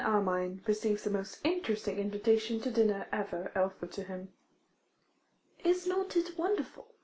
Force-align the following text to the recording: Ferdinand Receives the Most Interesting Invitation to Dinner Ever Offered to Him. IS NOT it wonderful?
Ferdinand 0.03 0.61
Receives 0.65 1.03
the 1.03 1.11
Most 1.11 1.37
Interesting 1.43 1.99
Invitation 1.99 2.59
to 2.61 2.71
Dinner 2.71 3.05
Ever 3.11 3.51
Offered 3.55 3.91
to 3.91 4.03
Him. 4.03 4.33
IS 5.63 5.85
NOT 5.85 6.15
it 6.17 6.39
wonderful? 6.39 6.87